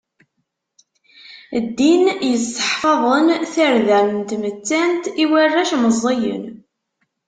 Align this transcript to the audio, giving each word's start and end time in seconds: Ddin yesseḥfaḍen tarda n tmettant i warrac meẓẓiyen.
Ddin 1.65 2.03
yesseḥfaḍen 2.31 3.27
tarda 3.53 3.99
n 4.03 4.15
tmettant 4.29 5.03
i 5.23 5.25
warrac 5.31 5.71
meẓẓiyen. 5.81 6.45